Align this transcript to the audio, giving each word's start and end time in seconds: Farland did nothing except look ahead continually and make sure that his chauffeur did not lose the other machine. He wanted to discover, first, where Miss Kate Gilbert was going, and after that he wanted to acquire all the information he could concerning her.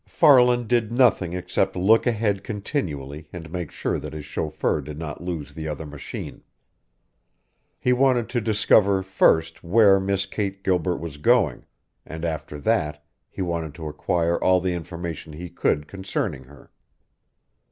Farland 0.07 0.67
did 0.67 0.91
nothing 0.91 1.33
except 1.33 1.75
look 1.75 2.07
ahead 2.07 2.43
continually 2.43 3.29
and 3.31 3.51
make 3.51 3.69
sure 3.69 3.99
that 3.99 4.13
his 4.13 4.25
chauffeur 4.25 4.81
did 4.81 4.97
not 4.97 5.21
lose 5.21 5.53
the 5.53 5.67
other 5.67 5.85
machine. 5.85 6.41
He 7.77 7.93
wanted 7.93 8.27
to 8.29 8.41
discover, 8.41 9.03
first, 9.03 9.63
where 9.63 9.99
Miss 9.99 10.25
Kate 10.25 10.63
Gilbert 10.63 10.97
was 10.97 11.17
going, 11.17 11.67
and 12.03 12.25
after 12.25 12.57
that 12.57 13.05
he 13.29 13.43
wanted 13.43 13.75
to 13.75 13.87
acquire 13.87 14.43
all 14.43 14.59
the 14.59 14.73
information 14.73 15.33
he 15.33 15.51
could 15.51 15.87
concerning 15.87 16.45
her. 16.45 16.71